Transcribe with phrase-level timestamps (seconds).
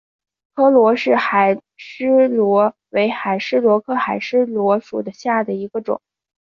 [0.55, 6.01] 柯罗氏海蛳螺为海蛳螺科海蛳螺属下的一个种。